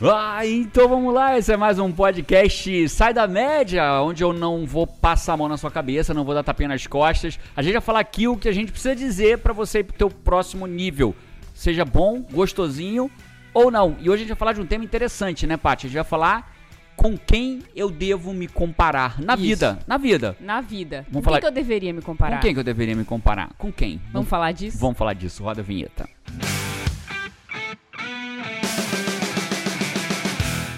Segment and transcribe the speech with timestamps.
[0.00, 4.64] Ah, então vamos lá, esse é mais um podcast Sai da Média, onde eu não
[4.64, 7.36] vou passar a mão na sua cabeça, não vou dar tapinha nas costas.
[7.56, 9.96] A gente vai falar aqui o que a gente precisa dizer para você ir pro
[9.96, 11.16] teu próximo nível.
[11.52, 13.10] Seja bom, gostosinho
[13.52, 13.96] ou não.
[14.00, 15.86] E hoje a gente vai falar de um tema interessante, né, Paty?
[15.86, 16.54] A gente vai falar
[16.94, 19.42] com quem eu devo me comparar na Isso.
[19.42, 19.78] vida.
[19.84, 20.36] Na vida.
[20.38, 21.06] Na vida.
[21.10, 22.36] Vamos com falar- quem que eu deveria me comparar?
[22.36, 23.50] Com quem que eu deveria me comparar?
[23.58, 24.00] Com quem?
[24.12, 24.78] Vamos falar disso?
[24.78, 25.42] Vamos falar disso.
[25.42, 26.08] Roda a vinheta.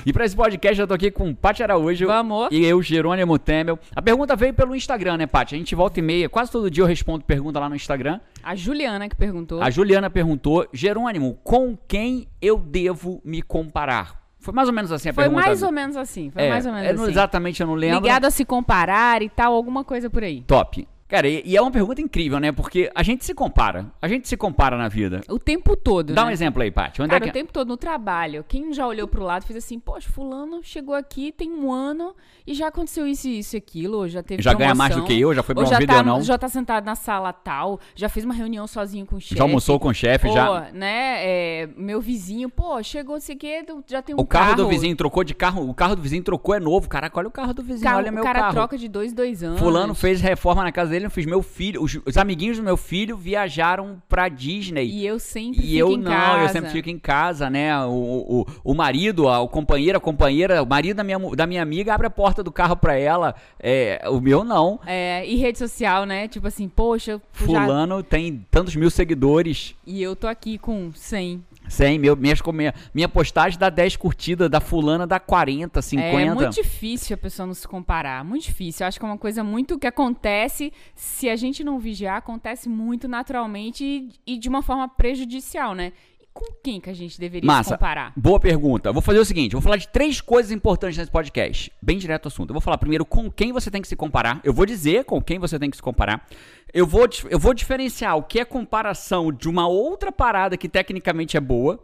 [0.04, 2.06] E pra esse podcast eu tô aqui com Paty Araújo.
[2.06, 2.48] Vamos.
[2.50, 3.78] E eu, Jerônimo Temel.
[3.94, 5.54] A pergunta veio pelo Instagram, né, Paty?
[5.54, 6.28] A gente volta e meia.
[6.28, 8.20] Quase todo dia eu respondo pergunta lá no Instagram.
[8.42, 9.62] A Juliana que perguntou.
[9.62, 14.20] A Juliana perguntou: Jerônimo, com quem eu devo me comparar?
[14.38, 15.46] Foi mais ou menos assim a Foi pergunta.
[15.46, 16.30] mais ou menos assim.
[16.30, 17.12] Foi é, mais ou menos não- assim.
[17.12, 18.00] Exatamente, eu não lembro.
[18.00, 20.40] Ligado a se comparar e tal, alguma coisa por aí.
[20.46, 20.88] Top.
[21.10, 22.52] Cara, e, e é uma pergunta incrível, né?
[22.52, 23.86] Porque a gente se compara.
[24.00, 25.20] A gente se compara na vida.
[25.28, 26.28] O tempo todo, Dá né?
[26.28, 27.02] um exemplo aí, Paty.
[27.02, 27.38] Onde Cara, é o que...
[27.38, 28.44] tempo todo no trabalho.
[28.46, 32.14] Quem já olhou pro lado e fez assim, poxa, fulano chegou aqui, tem um ano
[32.46, 34.94] e já aconteceu isso e isso e aquilo, ou já teve Já ganha mais do
[34.98, 36.22] promoção, que eu, já foi ou promovido tá, ou não.
[36.22, 39.36] Já tá sentado na sala tal, já fez uma reunião sozinho com o chefe.
[39.36, 40.70] Já almoçou com o chefe, Pô, já.
[40.72, 44.54] né, é, meu vizinho, pô, chegou não sei o quê, já tem um O carro,
[44.56, 45.68] do vizinho trocou de carro.
[45.68, 46.88] O carro do vizinho trocou, é novo.
[46.88, 48.52] Caraca, olha o carro do vizinho, Carro- olha meu o cara carro.
[48.54, 49.58] troca de dois, dois anos.
[49.58, 51.82] Fulano fez reforma na casa dele, eu fiz meu filho.
[51.82, 54.86] Os, os amiguinhos do meu filho viajaram pra Disney.
[54.86, 56.42] E eu sempre E fico eu em não, casa.
[56.44, 57.76] eu sempre fico em casa, né?
[57.86, 61.62] O, o, o marido, a- o companheiro, a companheira, o marido da minha, da minha
[61.62, 63.34] amiga abre a porta do carro pra ela.
[63.58, 64.80] É, o meu não.
[64.86, 66.28] É, e rede social, né?
[66.28, 69.74] Tipo assim, poxa, eu já- Fulano tem tantos mil seguidores.
[69.86, 71.42] e eu tô aqui com 100.
[71.70, 72.16] 100 mil.
[72.16, 76.20] Minhas, minha, minha postagem dá 10 curtidas, da fulana dá 40, 50.
[76.20, 78.84] É muito difícil a pessoa não se comparar, muito difícil.
[78.84, 82.68] Eu acho que é uma coisa muito que acontece, se a gente não vigiar, acontece
[82.68, 85.92] muito naturalmente e, e de uma forma prejudicial, né?
[86.32, 87.74] Com quem que a gente deveria se Massa.
[87.74, 88.12] comparar?
[88.16, 88.92] Boa pergunta.
[88.92, 91.72] Vou fazer o seguinte: vou falar de três coisas importantes nesse podcast.
[91.82, 92.50] Bem direto ao assunto.
[92.50, 94.40] Eu vou falar primeiro com quem você tem que se comparar.
[94.44, 96.24] Eu vou dizer com quem você tem que se comparar.
[96.72, 101.36] Eu vou, eu vou diferenciar o que é comparação de uma outra parada que tecnicamente
[101.36, 101.82] é boa.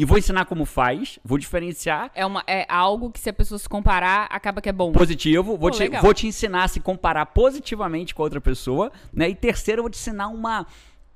[0.00, 1.18] E vou ensinar como faz.
[1.24, 4.72] Vou diferenciar É, uma, é algo que se a pessoa se comparar, acaba que é
[4.72, 4.92] bom.
[4.92, 5.56] positivo.
[5.56, 6.00] Vou, Pô, te, legal.
[6.00, 8.92] vou te ensinar a se comparar positivamente com a outra pessoa.
[9.12, 9.30] Né?
[9.30, 10.64] E terceiro, eu vou te ensinar uma.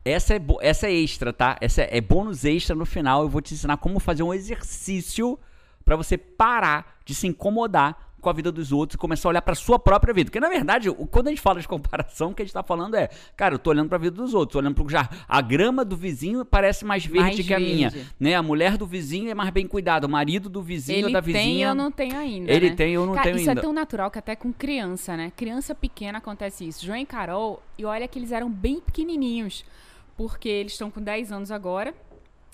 [0.04, 1.56] Essa é, essa é extra, tá?
[1.60, 3.22] Essa é, é bônus extra no final.
[3.22, 5.38] Eu vou te ensinar como fazer um exercício
[5.84, 9.42] pra você parar de se incomodar com a vida dos outros e começar a olhar
[9.42, 10.26] pra sua própria vida.
[10.30, 12.94] Porque, na verdade, quando a gente fala de comparação, o que a gente tá falando
[12.94, 15.84] é, cara, eu tô olhando pra vida dos outros, tô olhando pro já A grama
[15.84, 17.90] do vizinho parece mais verde Mais que a minha.
[17.90, 18.08] verde.
[18.20, 18.36] Né?
[18.36, 21.20] A mulher do vizinho é mais bem cuidada, o marido do vizinho ou Ele da
[21.20, 21.66] tem vizinha.
[21.68, 22.52] eu não tenho ainda.
[22.52, 22.76] Ele né?
[22.76, 23.60] tem, eu não Cara, tenho isso ainda.
[23.60, 25.32] é tão natural que até com criança, né?
[25.36, 26.86] Criança pequena acontece isso.
[26.86, 29.64] João e Carol, e olha que eles eram bem pequenininhos,
[30.22, 31.92] porque eles estão com 10 anos agora.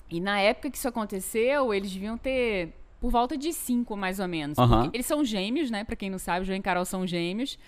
[0.09, 2.69] E na época que isso aconteceu, eles deviam ter
[2.99, 4.57] por volta de 5, mais ou menos.
[4.91, 5.83] Eles são gêmeos, né?
[5.83, 7.59] Pra quem não sabe, João e Carol são gêmeos.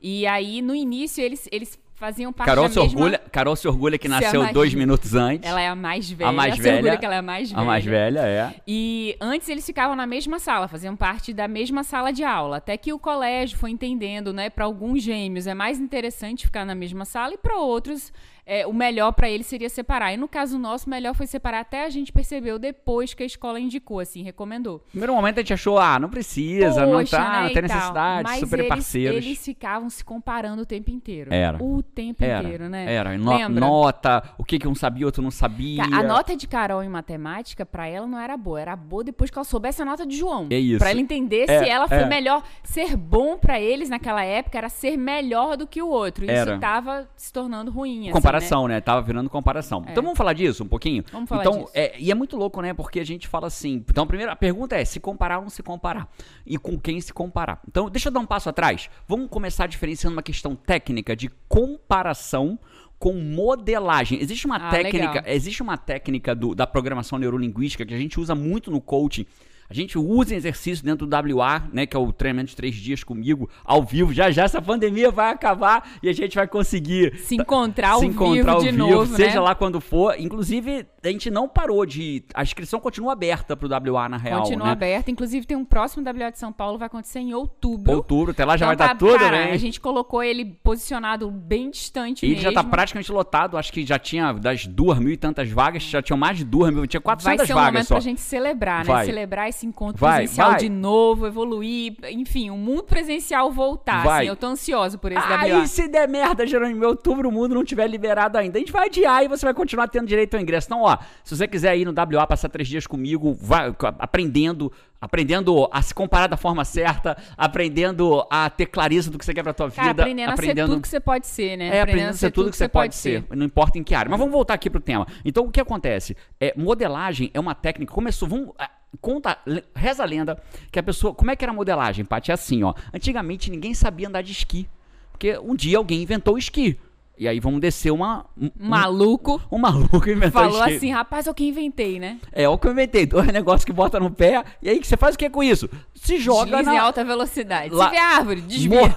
[0.00, 3.00] E aí, no início, eles, eles faziam parte Carol da se, mesma...
[3.00, 5.48] orgulha, Carol se orgulha que Se nasceu mais- dois minutos antes.
[5.48, 6.28] Ela é a mais velha.
[6.28, 6.76] A mais se velha.
[6.76, 7.62] orgulha que ela é a mais velha.
[7.62, 8.54] A mais velha, é.
[8.68, 12.58] E antes eles ficavam na mesma sala, faziam parte da mesma sala de aula.
[12.58, 16.74] Até que o colégio foi entendendo, né, para alguns gêmeos é mais interessante ficar na
[16.74, 18.12] mesma sala e para outros
[18.46, 20.12] é, o melhor para eles seria separar.
[20.14, 21.60] E no caso nosso, o melhor foi separar.
[21.60, 24.74] Até a gente percebeu depois que a escola indicou, assim, recomendou.
[24.74, 27.62] No primeiro momento a gente achou, ah, não precisa, não Poxa, tá, né, não tem
[27.62, 29.16] necessidade, Mas super eles, parceiros.
[29.16, 31.34] Eles ficavam se comparando o tempo inteiro.
[31.34, 31.62] Era.
[31.62, 32.92] O tempo Era, inteiro, né?
[32.94, 33.18] era.
[33.18, 35.82] No- nota, o que que um sabia, outro não sabia.
[35.84, 38.60] A nota de Carol em matemática, pra ela, não era boa.
[38.60, 40.46] Era boa depois que ela soubesse a nota de João.
[40.50, 40.78] É isso.
[40.78, 42.06] Pra ela entender É, se ela foi é.
[42.06, 42.42] melhor.
[42.62, 46.24] Ser bom pra eles naquela época era ser melhor do que o outro.
[46.24, 46.58] Isso Era.
[46.58, 48.10] tava se tornando ruim.
[48.10, 48.12] assim?
[48.44, 48.80] Comparação, né?
[48.80, 49.84] Tava virando comparação.
[49.86, 49.90] É.
[49.92, 51.04] Então vamos falar disso um pouquinho?
[51.12, 51.70] Vamos falar então, disso.
[51.74, 52.72] É, e é muito louco, né?
[52.74, 53.84] Porque a gente fala assim.
[53.88, 56.08] Então, a primeira pergunta é: se comparar ou não se comparar?
[56.44, 57.60] E com quem se comparar?
[57.68, 58.88] Então, deixa eu dar um passo atrás.
[59.08, 62.58] Vamos começar diferenciando uma questão técnica de comparação
[62.98, 64.18] com modelagem.
[64.20, 65.22] Existe uma Ah, técnica, legal.
[65.26, 69.26] existe uma técnica do- da programação neurolinguística que a gente usa muito no coaching.
[69.68, 73.02] A gente usa exercício dentro do WA, né, que é o treinamento de três dias
[73.02, 74.12] comigo, ao vivo.
[74.12, 78.06] Já já essa pandemia vai acabar e a gente vai conseguir Se encontrar ao se
[78.06, 79.40] encontrar ao vivo de vivo, novo, seja né?
[79.40, 80.14] lá quando for.
[80.18, 82.24] Inclusive, a gente não parou de.
[82.34, 84.40] A inscrição continua aberta pro WA na real.
[84.40, 84.72] Continua né?
[84.72, 85.10] aberta.
[85.10, 87.92] Inclusive, tem um próximo WA de São Paulo, vai acontecer em outubro.
[87.92, 89.52] Outubro, até lá já Então vai tá, estar tudo cara, bem.
[89.52, 92.50] A gente colocou ele posicionado bem distante Ele mesmo.
[92.50, 96.02] já tá praticamente lotado, acho que já tinha das duas mil e tantas vagas, já
[96.02, 97.94] tinham mais de duas mil, tinha Vai 400 ser um vagas momento só.
[97.94, 98.92] pra gente celebrar, né?
[98.92, 99.06] Vai.
[99.06, 100.60] Celebrar esse encontro Vai, presencial vai.
[100.60, 104.04] de novo, evoluir, enfim, o mundo presencial voltar.
[104.04, 104.20] Vai.
[104.20, 105.66] Assim, eu tô ansiosa por esse Aí, WA.
[105.66, 108.86] se der merda, Jerônimo, em outubro o mundo não tiver liberado ainda, a gente vai
[108.86, 110.68] adiar e você vai continuar tendo direito ao ingresso.
[110.68, 114.70] Então, ó, se você quiser ir no WA, passar três dias comigo, vai, aprendendo,
[115.00, 119.42] aprendendo a se comparar da forma certa, aprendendo a ter clareza do que você quer
[119.42, 121.76] pra tua vida, Cara, aprendendo, a ser tudo que você pode ser, né?
[121.76, 123.24] É, aprendendo a ser tudo que você pode ser.
[123.30, 124.10] Não importa em que área.
[124.10, 125.06] Mas vamos voltar aqui pro tema.
[125.24, 126.16] Então, o que acontece?
[126.40, 127.92] É, modelagem é uma técnica.
[127.92, 128.28] Começou.
[128.28, 128.54] Vamos.
[129.00, 129.38] Conta,
[129.74, 130.40] reza a lenda
[130.70, 131.14] que a pessoa.
[131.14, 132.30] Como é que era a modelagem, Paty?
[132.30, 132.74] É assim, ó.
[132.92, 134.68] Antigamente ninguém sabia andar de esqui.
[135.10, 136.78] Porque um dia alguém inventou o esqui.
[137.18, 138.26] E aí vamos descer uma.
[138.36, 139.40] Um, Maluco.
[139.50, 142.18] um maluco inventou Falou assim, rapaz, é o que inventei, né?
[142.30, 143.06] É o que eu inventei.
[143.06, 144.44] Dois negócios que bota no pé.
[144.60, 145.68] E aí você faz o que com isso?
[145.94, 146.74] Se joga na.
[146.74, 147.72] em alta velocidade.
[147.72, 148.94] Lá- Se vê árvore, desvia.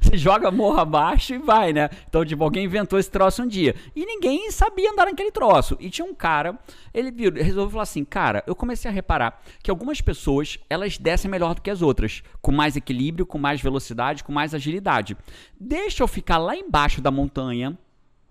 [0.00, 1.90] Você joga morro abaixo e vai, né?
[2.08, 3.74] Então, tipo, alguém inventou esse troço um dia.
[3.94, 5.76] E ninguém sabia andar naquele troço.
[5.78, 6.58] E tinha um cara,
[6.94, 7.10] ele
[7.42, 11.60] resolveu falar assim: cara, eu comecei a reparar que algumas pessoas, elas descem melhor do
[11.60, 12.22] que as outras.
[12.40, 15.14] Com mais equilíbrio, com mais velocidade, com mais agilidade.
[15.60, 17.49] Deixa eu ficar lá embaixo da montanha.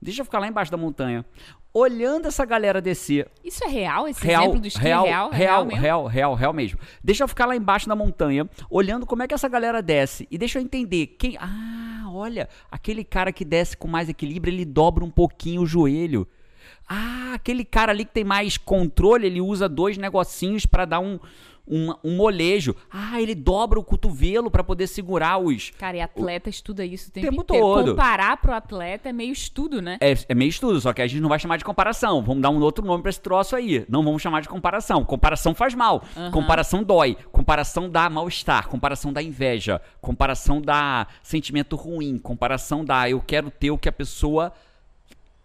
[0.01, 1.25] Deixa eu ficar lá embaixo da montanha.
[1.74, 4.07] Olhando essa galera descer Isso é real?
[4.07, 5.30] Esse real, exemplo do esqui real, é real?
[5.31, 5.81] É real, mesmo?
[5.81, 6.80] real, real, real mesmo.
[7.04, 10.38] Deixa eu ficar lá embaixo da montanha, olhando como é que essa galera desce e
[10.38, 11.38] deixa eu entender quem.
[11.38, 16.27] Ah, olha, aquele cara que desce com mais equilíbrio, ele dobra um pouquinho o joelho.
[16.88, 21.19] Ah, aquele cara ali que tem mais controle, ele usa dois negocinhos para dar um,
[21.69, 22.75] um, um molejo.
[22.92, 25.71] Ah, ele dobra o cotovelo para poder segurar os.
[25.71, 27.63] Cara, e atleta estuda isso o tempo, tempo inteiro.
[27.66, 27.92] todo.
[27.92, 29.98] Comparar pro atleta é meio estudo, né?
[30.01, 32.24] É, é meio estudo, só que a gente não vai chamar de comparação.
[32.24, 33.86] Vamos dar um outro nome pra esse troço aí.
[33.88, 35.06] Não vamos chamar de comparação.
[35.06, 36.04] Comparação faz mal.
[36.31, 37.16] Comparação dói.
[37.31, 38.68] Comparação dá mal-estar.
[38.68, 39.81] Comparação dá inveja.
[40.01, 42.18] Comparação dá sentimento ruim.
[42.18, 44.51] Comparação dá eu quero ter o que a pessoa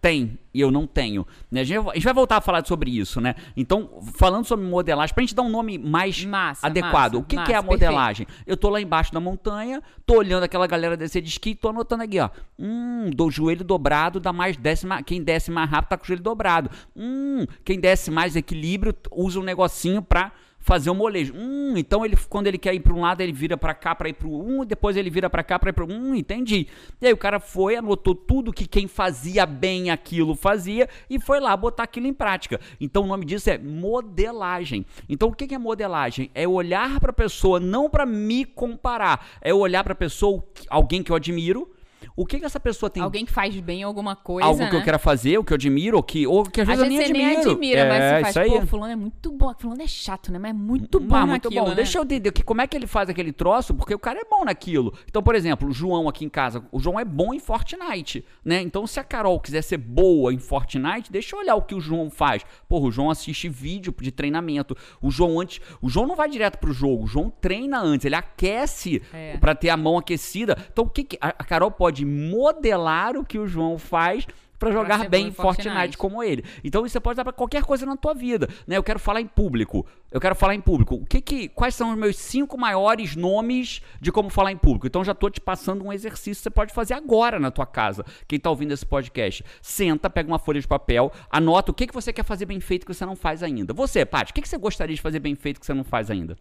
[0.05, 1.25] tem e eu não tenho.
[1.51, 1.61] Né?
[1.61, 3.33] A, gente, vai- voltar a falar sobre isso, né?
[3.57, 7.13] Então, falando sobre modelagem, pra gente dar um nome mais Massa, adequado.
[7.13, 7.81] massa, o que, que massa, é a perfeito.
[7.85, 8.27] modelagem?
[8.45, 12.03] Eu tô lá embaixo da montanha, tô olhando aquela galera descer de esqui, tô anotando
[12.03, 12.29] aqui, ó.
[12.59, 15.01] Hum, do joelho dobrado dá mais décima.
[15.01, 16.69] Quem desce mais rápido tá com o joelho dobrado.
[16.95, 20.31] Hum, quem desce mais equilíbrio usa um negocinho pra
[20.65, 21.31] fazer um molejo.
[21.37, 24.09] Hum, então ele quando ele quer ir para um lado, ele vira pra cá para
[24.09, 26.67] ir pro um, e depois ele vira pra cá para ir pro um, entendi.
[26.99, 31.39] E aí o cara foi, anotou tudo que quem fazia bem aquilo fazia e foi
[31.39, 32.59] lá botar aquilo em prática.
[32.81, 34.85] Então o nome disso é modelagem.
[35.07, 36.31] Então o que é modelagem?
[36.33, 41.15] É olhar pra pessoa não pra me comparar, é olhar pra pessoa, alguém que eu
[41.15, 41.69] admiro,
[42.15, 44.69] o que que essa pessoa tem Alguém que faz bem alguma coisa, algo né?
[44.69, 46.83] que eu quero fazer, o que eu admiro, ou que, ou que às Às vezes
[46.93, 47.51] eu vezes nem você nem admiro.
[47.51, 48.59] admira, é, mas você faz, isso aí.
[48.61, 49.53] pô, fulano é muito bom.
[49.59, 50.39] Fulano é chato, né?
[50.39, 51.69] Mas é muito bom Ah, muito naquilo, bom.
[51.69, 51.75] né?
[51.75, 54.23] Deixa eu entender que, como é que ele faz aquele troço, porque o cara é
[54.29, 54.93] bom naquilo.
[55.09, 58.61] Então, por exemplo, o João aqui em casa, o João é bom em Fortnite, né?
[58.61, 61.81] Então, se a Carol quiser ser boa em Fortnite, deixa eu olhar o que o
[61.81, 62.43] João faz.
[62.69, 64.75] Porra, o João assiste vídeo de treinamento.
[65.01, 68.15] O João antes, o João não vai direto pro jogo, o João treina antes, ele
[68.15, 69.37] aquece É.
[69.37, 70.57] pra ter a mão aquecida.
[70.71, 74.25] Então, o que, que a Carol pode modelar o que o João faz
[74.57, 75.97] pra jogar bem Fortnite Fortnite.
[75.97, 76.43] como ele.
[76.63, 78.77] Então isso você pode dar pra qualquer coisa na tua vida, né?
[78.77, 79.85] Eu quero falar em público.
[80.11, 80.95] Eu quero falar em público.
[80.95, 84.87] O que que quais são os meus cinco maiores nomes de como falar em público?
[84.87, 88.05] Então já tô te passando um exercício que você pode fazer agora na tua casa.
[88.27, 91.93] Quem tá ouvindo esse podcast, senta, pega uma folha de papel, anota o que que
[91.93, 93.73] você quer fazer bem feito que você não faz ainda.
[93.73, 96.09] Você, Paty, o que que você gostaria de fazer bem feito que você não faz
[96.09, 96.37] ainda?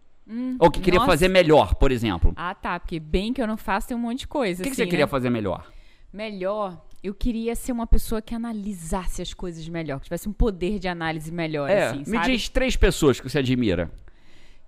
[0.59, 1.13] Ou que queria Hum, nossa.
[1.13, 2.33] fazer melhor, por exemplo.
[2.37, 2.81] Ah, tá.
[2.81, 4.63] Porque bem que eu não faço tem um monte de coisa.
[4.63, 5.11] O que, que assim, você queria né?
[5.11, 5.71] fazer melhor?
[6.13, 10.79] Melhor, eu queria ser uma pessoa que analisasse as coisas melhor, que tivesse um poder
[10.79, 13.91] de análise melhor, É, assim, me diz três pessoas que você admira.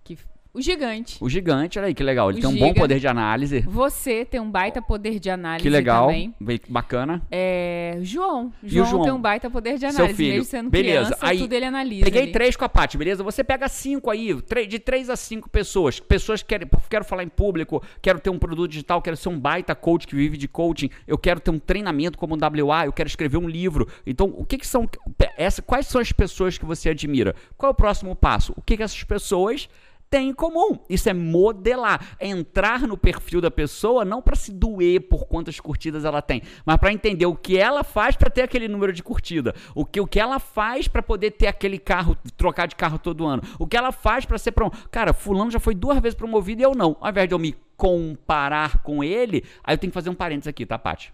[0.04, 0.18] Que...
[0.56, 1.18] O gigante.
[1.20, 2.30] O gigante, olha aí que legal.
[2.30, 3.60] Ele O tem um bom poder de análise.
[3.60, 6.06] Você tem um baita poder de análise Que legal.
[6.06, 6.34] também.
[6.66, 7.20] Bacana.
[7.30, 8.46] É, João.
[8.62, 9.02] O João, João?
[9.02, 10.14] tem um baita poder de Seu análise.
[10.16, 10.32] filho.
[10.32, 11.04] Mesmo sendo Beleza.
[11.08, 12.04] criança, Aí, tudo ele analisa.
[12.04, 12.32] Peguei ali.
[12.32, 13.22] três com a Paty, beleza?
[13.22, 14.34] Você pega cinco aí,
[14.66, 16.00] de três a cinco pessoas.
[16.00, 19.38] Pessoas que querem, quero falar em público, quero ter um produto digital, quero ser um
[19.38, 22.92] baita coach que vive de coaching, eu quero ter um treinamento como um WA, eu
[22.94, 23.86] quero escrever um livro.
[24.06, 24.88] Então, o que, que são
[25.36, 27.34] essa, quais são as pessoas que você admira?
[27.58, 28.54] Qual é o próximo passo?
[28.56, 29.68] O que, que essas pessoas
[30.08, 30.78] têm em comum?
[30.88, 35.58] Isso é modelar, é entrar no perfil da pessoa não para se doer por quantas
[35.60, 39.02] curtidas ela tem, mas para entender o que ela faz para ter aquele número de
[39.02, 42.98] curtida, o que, o que ela faz para poder ter aquele carro, trocar de carro
[42.98, 44.70] todo ano, o que ela faz para ser prom...
[44.90, 46.96] Cara, fulano já foi duas vezes promovido e eu não.
[47.00, 50.48] Ao invés de eu me comparar com ele, aí eu tenho que fazer um parênteses
[50.48, 51.12] aqui, tá, Paty?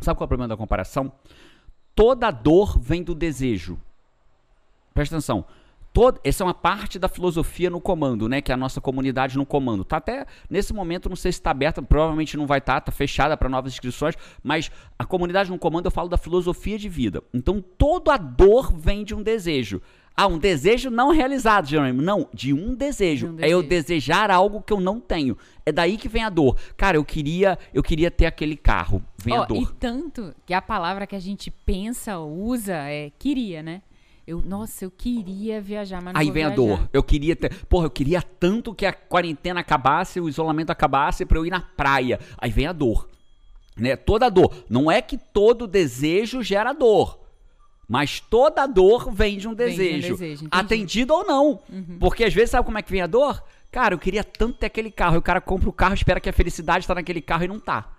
[0.00, 1.12] Sabe qual é o problema da comparação?
[1.94, 3.78] Toda dor vem do desejo.
[4.94, 5.44] Presta atenção.
[5.92, 8.40] Todo, essa é uma parte da filosofia no comando, né?
[8.40, 9.84] Que é a nossa comunidade no comando.
[9.84, 13.36] Tá até nesse momento, não sei se está aberta, provavelmente não vai estar, tá, fechada
[13.36, 17.22] para novas inscrições, mas a comunidade no comando eu falo da filosofia de vida.
[17.34, 19.82] Então toda a dor vem de um desejo.
[20.16, 22.02] Ah, um desejo não realizado, Jerônimo.
[22.02, 23.28] Não, de um desejo.
[23.28, 23.68] De um É eu desejo.
[23.68, 25.36] desejar algo que eu não tenho.
[25.64, 26.56] É daí que vem a dor.
[26.76, 29.02] Cara, eu queria, eu queria ter aquele carro.
[29.16, 29.62] Vem a Ó, dor.
[29.62, 33.82] E tanto que a palavra que a gente pensa, usa, é queria, né?
[34.26, 36.76] Eu, nossa, eu queria viajar, mas não Aí vem a viajar.
[36.78, 36.88] dor.
[36.92, 37.52] Eu queria ter.
[37.66, 41.60] Porra, eu queria tanto que a quarentena acabasse, o isolamento acabasse pra eu ir na
[41.60, 42.20] praia.
[42.38, 43.08] Aí vem a dor.
[43.76, 43.96] Né?
[43.96, 44.54] Toda dor.
[44.68, 47.18] Não é que todo desejo gera dor.
[47.88, 50.16] Mas toda dor vem de um Vem de um desejo.
[50.16, 51.60] desejo, atendido ou não.
[51.98, 53.42] Porque às vezes, sabe como é que vem a dor?
[53.72, 55.16] Cara, eu queria tanto ter aquele carro.
[55.16, 57.58] E o cara compra o carro, espera que a felicidade tá naquele carro e não
[57.58, 57.90] tá.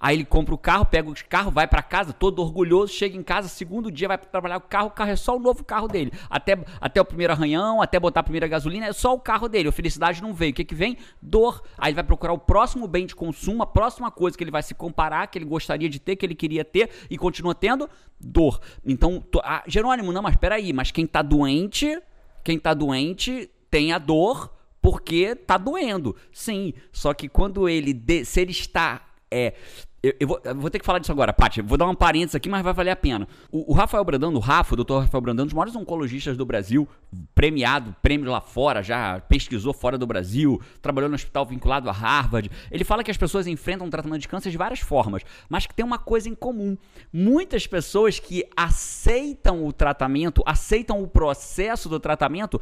[0.00, 3.22] Aí ele compra o carro, pega o carro, vai pra casa, todo orgulhoso, chega em
[3.22, 6.12] casa, segundo dia vai trabalhar o carro, o carro é só o novo carro dele.
[6.30, 9.68] Até, até o primeiro arranhão, até botar a primeira gasolina, é só o carro dele.
[9.68, 10.52] A felicidade não veio.
[10.52, 10.96] O que que vem?
[11.20, 11.62] Dor.
[11.76, 14.62] Aí ele vai procurar o próximo bem de consumo, a próxima coisa que ele vai
[14.62, 17.90] se comparar, que ele gostaria de ter, que ele queria ter e continua tendo,
[18.20, 18.60] dor.
[18.86, 22.00] Então, to- ah, Jerônimo, não, mas peraí, mas quem tá doente,
[22.44, 26.14] quem tá doente tem a dor porque tá doendo.
[26.32, 29.54] Sim, só que quando ele, de- se ele está é,
[30.00, 31.60] eu, eu vou, eu vou ter que falar disso agora, Paty.
[31.60, 33.26] Vou dar um parênteses aqui, mas vai valer a pena.
[33.50, 36.46] O, o Rafael Brandão, o Rafa, o doutor Rafael Brandão, um dos maiores oncologistas do
[36.46, 36.88] Brasil,
[37.34, 42.48] premiado, prêmio lá fora, já pesquisou fora do Brasil, trabalhou no hospital vinculado a Harvard.
[42.70, 45.74] Ele fala que as pessoas enfrentam o tratamento de câncer de várias formas, mas que
[45.74, 46.76] tem uma coisa em comum.
[47.12, 52.60] Muitas pessoas que aceitam o tratamento, aceitam o processo do tratamento,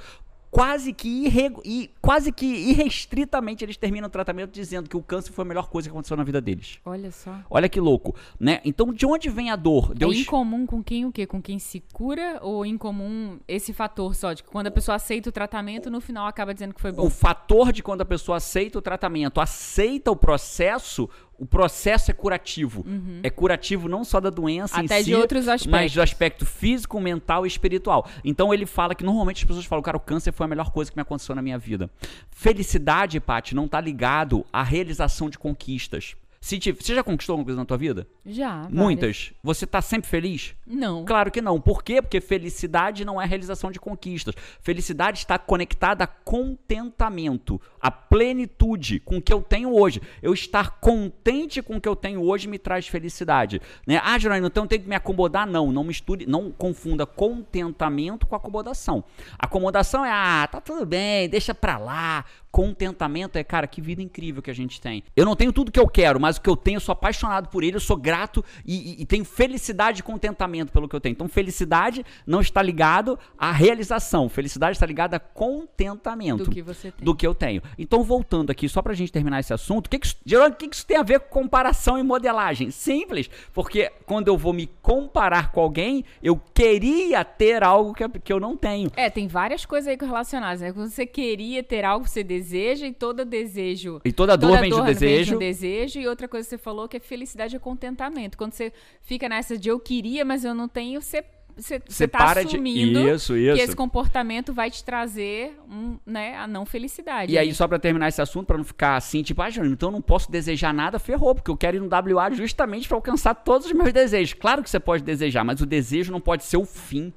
[0.57, 5.31] quase que, irregu- e, quase que irrestritamente eles terminam o tratamento dizendo que o câncer
[5.31, 6.79] foi a melhor coisa que aconteceu na vida deles.
[6.83, 7.39] Olha só.
[7.51, 8.63] Olha que louco, né?
[8.65, 9.93] Então, de onde vem a dor?
[9.93, 10.17] É Deus...
[10.17, 11.27] incomum com quem o quê?
[11.27, 15.29] Com quem se cura ou incomum esse fator só de que quando a pessoa aceita
[15.29, 17.05] o tratamento, no final acaba dizendo que foi bom?
[17.05, 21.07] O fator de quando a pessoa aceita o tratamento, aceita o processo,
[21.39, 22.85] o processo é curativo.
[23.23, 27.01] É curativo não só da doença em Até si, de outros mas do aspecto físico,
[27.01, 28.09] mental e espiritual.
[28.25, 30.91] Então ele fala que normalmente as pessoas falam, cara, o câncer foi a melhor coisa
[30.91, 31.91] que me aconteceu na minha vida.
[32.31, 36.17] Felicidade, Paty, não tá ligado à realização de conquistas.
[36.47, 38.07] Se te- Você já conquistou alguma coisa na tua vida?
[38.25, 38.59] Já.
[38.59, 38.73] várias.
[38.73, 39.33] Muitas.
[39.43, 40.55] Você tá sempre feliz?
[40.65, 41.05] Não.
[41.05, 41.61] Claro que não.
[41.61, 42.01] Por quê?
[42.01, 44.33] Porque felicidade não é realização de conquistas.
[44.61, 50.01] Felicidade está conectada a contentamento, a plenitude com o que eu tenho hoje.
[50.23, 53.61] Eu estar contente com o que eu tenho hoje me traz felicidade.
[53.85, 54.01] Né?
[54.05, 55.49] Ah, Jerônimo, então eu tenho que me acomodar?
[55.49, 59.03] Não, não misture, não confunda contentamento com acomodação.
[59.37, 62.25] Acomodação é, ah, tá tudo bem, deixa pra lá.
[62.61, 65.05] Contentamento é, cara, que vida incrível que a gente tem.
[65.15, 67.51] Eu não tenho tudo que eu quero, mas o que eu tenho, eu sou apaixonado
[67.51, 71.01] por ele, eu sou grato e, e- e tenho felicidade e contentamento pelo que eu
[71.01, 71.13] tenho.
[71.13, 74.27] Então, felicidade não está ligado à realização.
[74.31, 77.05] Felicidade está ligada a contentamento Do que você tem.
[77.05, 77.61] do que eu tenho.
[77.79, 80.67] Então, voltando aqui, só pra gente terminar esse assunto, que que isso, Geraldo, o que
[80.67, 82.71] que isso tem a ver com comparação e modelagem?
[82.71, 88.09] Simples, porque quando eu vou me comparar com alguém, eu queria ter algo que, eu-
[88.09, 88.91] que eu não tenho.
[88.97, 90.73] É, tem várias coisas aí relacionadas, né?
[90.73, 94.01] Quando você queria ter algo que você deseja e todo desejo.
[94.05, 95.39] E toda dor toda vem de um Vem de desejo.
[95.39, 96.01] desejo.
[96.01, 98.37] E outra coisa que você falou que é felicidade é contentamento.
[98.39, 98.73] Quando você
[99.03, 101.25] fica nessa de eu queria, mas eu não tenho, você.
[101.59, 103.57] Você, tá para de- assumindo Isso, isso.
[103.57, 107.33] que esse comportamento vai te trazer um, né, a não felicidade.
[107.33, 109.89] E aí, só pra terminar esse assunto, pra não ficar assim, tipo, ah, Júnior, então
[109.89, 113.35] eu não posso desejar nada, ferrou, porque eu quero ir no WA justamente pra alcançar
[113.37, 114.35] todos os meus desejos.
[114.35, 117.11] Claro que você pode desejar, mas o desejo não pode ser o fim.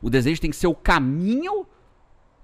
[0.00, 1.66] O desejo tem que ser o caminho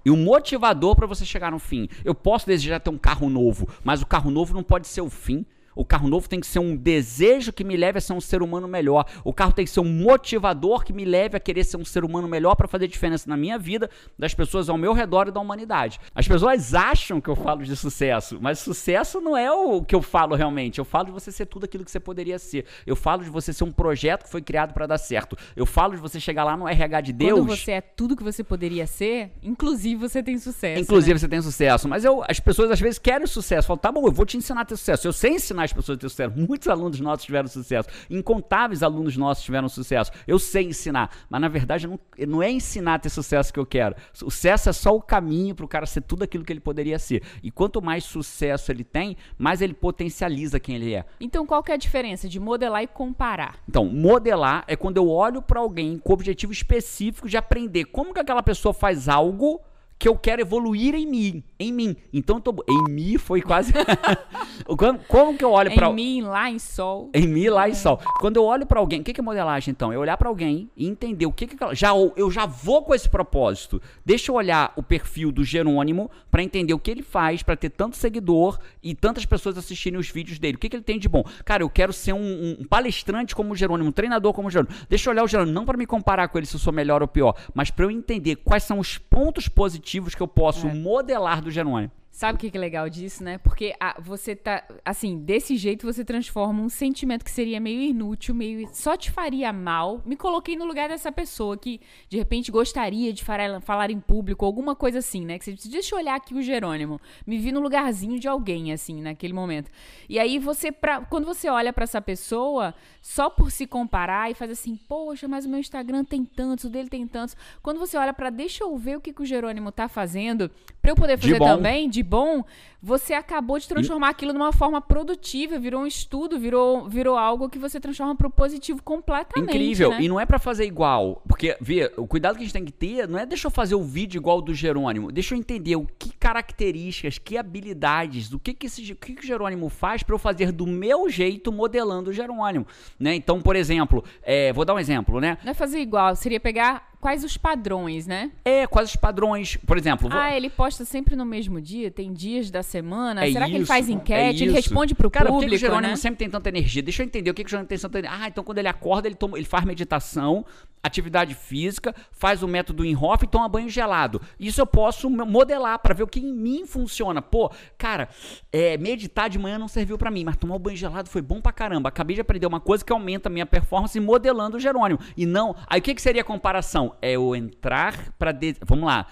[0.03, 1.87] e o motivador pra você chegar no fim.
[2.03, 5.09] Eu posso desejar ter um carro novo, mas o carro novo não pode ser o
[5.09, 5.45] fim.
[5.75, 8.41] O carro novo tem que ser um desejo que me leve a ser um ser
[8.41, 9.05] humano melhor.
[9.23, 12.03] O carro tem que ser um motivador que me leve a querer ser um ser
[12.03, 15.39] humano melhor para fazer diferença na minha vida, das pessoas ao meu redor e da
[15.39, 15.99] humanidade.
[16.13, 20.01] As pessoas acham que eu falo de sucesso, mas sucesso não é o que eu
[20.01, 20.79] falo realmente.
[20.79, 22.65] Eu falo de você ser tudo aquilo que você poderia ser.
[22.85, 25.37] Eu falo de você ser um projeto que foi criado para dar certo.
[25.55, 27.39] Eu falo de você chegar lá no RH de Deus.
[27.39, 30.81] Quando você é tudo que você poderia ser, inclusive você tem sucesso.
[30.81, 31.19] Inclusive né?
[31.19, 31.87] você tem sucesso.
[31.87, 33.67] Mas eu, as pessoas às vezes querem sucesso.
[33.67, 35.07] Falam, tá bom, eu vou te ensinar a ter sucesso.
[35.07, 36.33] Eu sei ensinar as pessoas a ter sucesso.
[36.37, 37.89] Muitos alunos nossos tiveram sucesso.
[38.09, 40.11] Incontáveis alunos nossos tiveram sucesso.
[40.27, 41.11] Eu sei ensinar.
[41.29, 43.95] Mas na verdade não, não é ensinar a ter sucesso que eu quero.
[44.13, 47.23] Sucesso é só o caminho para o cara ser tudo aquilo que ele poderia ser.
[47.43, 51.05] E quanto mais sucesso ele tem, mais ele potencializa quem ele é.
[51.19, 53.59] Então qual que é a diferença de modelar e comparar?
[53.67, 58.13] Então, modelar é quando eu olho para alguém com o objetivo específico de aprender como
[58.13, 59.61] que aquela pessoa faz algo
[60.01, 61.95] que eu quero evoluir em mim, em mim.
[62.11, 63.71] Então eu tô em mim foi quase
[64.65, 67.11] como, como, que eu olho para em mim lá em sol.
[67.13, 67.99] Em mim lá em sol.
[68.19, 69.93] Quando eu olho para alguém, o que, que é modelagem então?
[69.93, 73.07] É olhar para alguém e entender o que que já eu já vou com esse
[73.07, 73.79] propósito.
[74.03, 77.69] Deixa eu olhar o perfil do Jerônimo para entender o que ele faz para ter
[77.69, 80.55] tanto seguidor e tantas pessoas assistirem os vídeos dele.
[80.55, 81.23] O que, que ele tem de bom?
[81.45, 84.75] Cara, eu quero ser um, um palestrante como o Jerônimo, um treinador como o Jerônimo.
[84.89, 87.03] Deixa eu olhar o Jerônimo não para me comparar com ele se eu sou melhor
[87.03, 90.73] ou pior, mas para eu entender quais são os pontos positivos que eu posso é.
[90.73, 91.91] modelar do Jerônimo.
[92.11, 93.37] Sabe o que é legal disso, né?
[93.37, 94.65] Porque a, você tá.
[94.83, 98.67] Assim, desse jeito você transforma um sentimento que seria meio inútil, meio.
[98.73, 100.01] só te faria mal.
[100.05, 104.45] Me coloquei no lugar dessa pessoa que, de repente, gostaria de falar, falar em público,
[104.45, 105.39] alguma coisa assim, né?
[105.39, 106.99] Que você deixa eu olhar aqui o Jerônimo.
[107.25, 109.71] Me vi no lugarzinho de alguém, assim, naquele momento.
[110.09, 114.33] E aí você, pra, quando você olha para essa pessoa, só por se comparar e
[114.33, 117.37] faz assim, poxa, mas o meu Instagram tem tantos, o dele tem tantos.
[117.63, 120.51] Quando você olha para deixa eu ver o que, que o Jerônimo tá fazendo,
[120.81, 122.43] pra eu poder fazer também, de bom,
[122.81, 127.59] você acabou de transformar aquilo numa forma produtiva, virou um estudo, virou, virou algo que
[127.59, 129.49] você transforma para o positivo completamente.
[129.49, 129.91] Incrível.
[129.91, 130.01] Né?
[130.01, 131.21] E não é para fazer igual.
[131.27, 133.75] Porque, vê, o cuidado que a gente tem que ter não é deixa eu fazer
[133.75, 135.11] o vídeo igual do Jerônimo.
[135.11, 139.23] Deixa eu entender o que características, que habilidades, o que, que, esse, o, que, que
[139.23, 142.65] o Jerônimo faz para eu fazer do meu jeito modelando o Jerônimo.
[142.99, 143.15] Né?
[143.15, 145.37] Então, por exemplo, é, vou dar um exemplo, né?
[145.43, 148.31] Não é fazer igual, seria pegar quais os padrões, né?
[148.45, 149.57] É, quais os padrões.
[149.57, 150.07] Por exemplo.
[150.07, 150.17] Vou...
[150.17, 153.25] Ah, ele posta sempre no mesmo dia, tem dias da semana.
[153.25, 154.43] É Será isso, que ele faz enquete?
[154.43, 155.41] É ele responde pro Cara, público?
[155.41, 155.95] Cara, por que, o Jerônimo né?
[155.97, 156.83] sempre tem tanta energia?
[156.83, 158.19] Deixa eu entender o que, que o Jerônimo tem tanta energia.
[158.21, 160.45] Ah, então quando ele acorda, ele, toma, ele faz meditação,
[160.83, 164.21] atividade física, faz o método Inhofe e toma banho gelado.
[164.39, 167.21] Isso eu posso modelar para ver o que em mim funciona.
[167.21, 168.09] Pô, cara,
[168.51, 171.41] é, meditar de manhã não serviu para mim, mas tomar o banho gelado foi bom
[171.41, 171.89] pra caramba.
[171.89, 174.99] Acabei de aprender uma coisa que aumenta a minha performance modelando o Jerônimo.
[175.15, 175.55] E não.
[175.67, 176.90] Aí o que, que seria a comparação?
[177.01, 178.31] É eu entrar para.
[178.31, 178.55] De...
[178.65, 179.07] Vamos lá.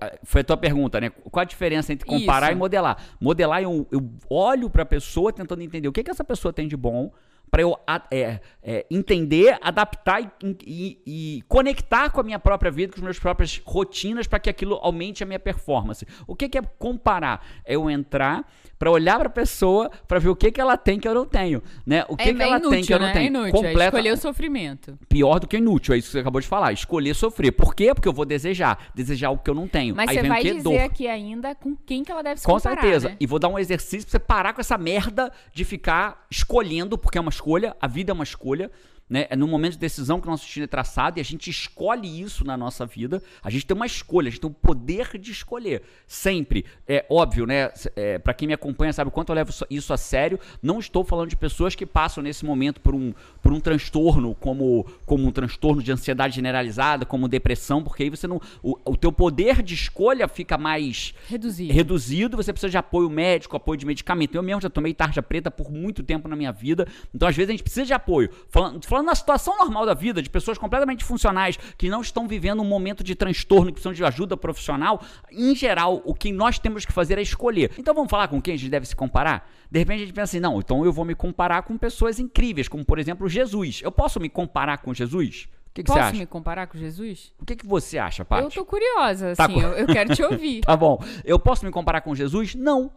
[0.00, 1.10] Eh, foi a tua pergunta, né?
[1.10, 2.56] Qual a diferença entre comparar Isso.
[2.56, 2.96] e modelar?
[3.20, 6.66] Modelar, eu, eu olho para a pessoa tentando entender o que, que essa pessoa tem
[6.66, 7.12] de bom,
[7.50, 7.78] para eu
[8.10, 13.02] é, é, entender, adaptar e, e, e, conectar com a minha própria vida, com as
[13.02, 16.06] minhas próprias rotinas, para que aquilo aumente a minha performance.
[16.26, 17.44] O que, que é comparar?
[17.64, 18.46] É eu entrar
[18.78, 21.26] para olhar para a pessoa, para ver o que, que ela tem que eu não
[21.26, 22.04] tenho, né?
[22.08, 23.06] O que, é, que ela inútil, tem que eu né?
[23.06, 23.24] não tenho.
[23.24, 23.82] É inútil, Completa...
[23.82, 24.98] é escolher o sofrimento.
[25.08, 26.72] Pior do que inútil, é isso que você acabou de falar.
[26.72, 27.52] Escolher sofrer.
[27.52, 27.92] Por quê?
[27.94, 28.90] Porque eu vou desejar.
[28.94, 29.94] Desejar o que eu não tenho.
[29.94, 30.80] Mas Aí você vai dizer dor.
[30.80, 33.08] aqui ainda com quem que ela deve se com comparar, Com certeza.
[33.10, 33.16] Né?
[33.18, 37.18] E vou dar um exercício para você parar com essa merda de ficar escolhendo, porque
[37.18, 38.70] é uma escolha, a vida é uma escolha.
[39.08, 39.26] Né?
[39.30, 42.20] É no momento de decisão que o nosso destino é traçado e a gente escolhe
[42.20, 43.22] isso na nossa vida.
[43.42, 45.82] A gente tem uma escolha, a gente tem o poder de escolher.
[46.06, 46.64] Sempre.
[46.86, 47.70] É óbvio, né?
[47.96, 50.38] É, para quem me acompanha sabe o quanto eu levo isso a sério.
[50.62, 54.86] Não estou falando de pessoas que passam nesse momento por um, por um transtorno, como,
[55.06, 58.40] como um transtorno de ansiedade generalizada, como depressão, porque aí você não.
[58.62, 61.72] O, o teu poder de escolha fica mais reduzido.
[61.72, 62.36] reduzido.
[62.36, 64.34] Você precisa de apoio médico, apoio de medicamento.
[64.34, 66.86] Eu mesmo já tomei tarja preta por muito tempo na minha vida.
[67.14, 68.30] Então, às vezes, a gente precisa de apoio.
[68.48, 72.26] Falando, falando falando na situação normal da vida, de pessoas completamente funcionais, que não estão
[72.26, 76.58] vivendo um momento de transtorno, que precisam de ajuda profissional, em geral, o que nós
[76.58, 77.70] temos que fazer é escolher.
[77.78, 79.48] Então vamos falar com quem a gente deve se comparar?
[79.70, 82.68] De repente a gente pensa assim, não, então eu vou me comparar com pessoas incríveis,
[82.68, 83.80] como por exemplo Jesus.
[83.82, 85.48] Eu posso me comparar com Jesus?
[85.68, 86.18] O que, que Posso você acha?
[86.18, 87.32] me comparar com Jesus?
[87.38, 88.42] O que, que você acha, Paty?
[88.42, 89.60] Eu tô curiosa, tá assim, tá...
[89.60, 90.60] eu, eu quero te ouvir.
[90.66, 90.98] tá bom.
[91.24, 92.56] Eu posso me comparar com Jesus?
[92.56, 92.90] Não.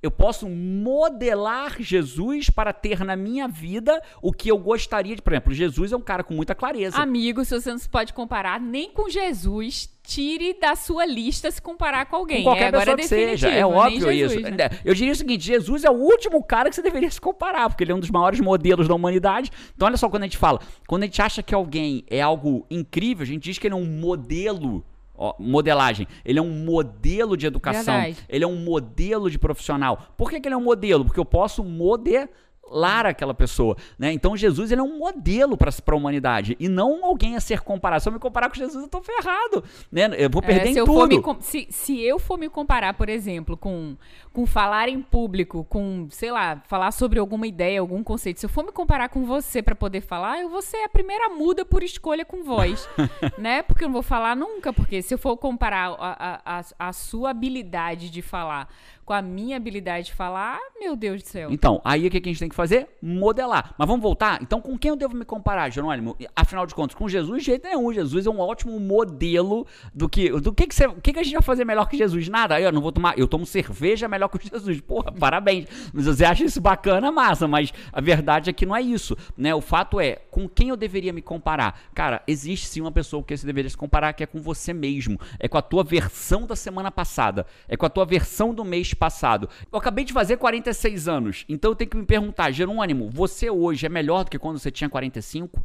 [0.00, 5.22] Eu posso modelar Jesus para ter na minha vida o que eu gostaria de.
[5.22, 6.96] Por exemplo, Jesus é um cara com muita clareza.
[6.96, 11.60] Amigo, se você não se pode comparar nem com Jesus, tire da sua lista se
[11.60, 12.44] comparar com alguém.
[12.44, 13.48] Com qualquer é, agora pessoa que seja.
[13.48, 14.50] É óbvio Jesus, isso.
[14.50, 14.70] Né?
[14.84, 17.82] Eu diria o seguinte: Jesus é o último cara que você deveria se comparar, porque
[17.82, 19.50] ele é um dos maiores modelos da humanidade.
[19.74, 22.64] Então, olha só, quando a gente fala, quando a gente acha que alguém é algo
[22.70, 24.84] incrível, a gente diz que ele é um modelo
[25.18, 26.06] Ó, modelagem.
[26.24, 27.94] Ele é um modelo de educação.
[27.94, 28.24] Verdade.
[28.28, 30.14] Ele é um modelo de profissional.
[30.16, 31.04] Por que, que ele é um modelo?
[31.04, 32.28] Porque eu posso modelar
[32.70, 34.12] lar aquela pessoa, né?
[34.12, 38.02] Então Jesus ele é um modelo para a humanidade e não alguém a ser comparado.
[38.02, 40.08] Se eu me comparar com Jesus, eu tô ferrado, né?
[40.16, 41.36] Eu vou perder é, em tudo.
[41.40, 43.96] Se, se eu for me comparar, por exemplo, com,
[44.32, 48.50] com falar em público, com, sei lá, falar sobre alguma ideia, algum conceito, se eu
[48.50, 51.82] for me comparar com você para poder falar, eu vou ser a primeira muda por
[51.82, 52.88] escolha com voz,
[53.38, 53.62] né?
[53.62, 56.92] Porque eu não vou falar nunca, porque se eu for comparar a, a, a, a
[56.92, 58.68] sua habilidade de falar
[59.08, 61.50] com a minha habilidade de falar, meu Deus do céu.
[61.50, 62.86] Então, aí o que a gente tem que fazer?
[63.00, 63.74] Modelar.
[63.78, 64.38] Mas vamos voltar?
[64.42, 66.14] Então, com quem eu devo me comparar, Jerônimo?
[66.36, 67.90] Afinal de contas, com Jesus, jeito nenhum.
[67.90, 70.28] Jesus é um ótimo modelo do que.
[70.28, 72.28] Do que, que, você, que, que a gente vai fazer melhor que Jesus?
[72.28, 72.60] Nada.
[72.60, 73.18] Eu não vou tomar.
[73.18, 74.78] Eu tomo cerveja melhor que Jesus.
[74.82, 75.66] Porra, parabéns.
[75.90, 77.48] Mas você acha isso bacana, massa.
[77.48, 79.16] Mas a verdade é que não é isso.
[79.38, 79.54] Né?
[79.54, 81.80] O fato é, com quem eu deveria me comparar?
[81.94, 85.18] Cara, existe sim uma pessoa que você deveria se comparar, que é com você mesmo.
[85.38, 87.46] É com a tua versão da semana passada.
[87.66, 89.48] É com a tua versão do mês passado.
[89.72, 93.86] Eu acabei de fazer 46 anos, então eu tenho que me perguntar, Jerônimo, você hoje
[93.86, 95.64] é melhor do que quando você tinha 45?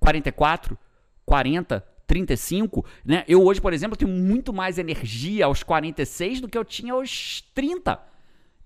[0.00, 0.78] 44?
[1.24, 1.96] 40?
[2.06, 3.24] 35, né?
[3.26, 7.42] Eu hoje, por exemplo, tenho muito mais energia aos 46 do que eu tinha aos
[7.52, 8.00] 30.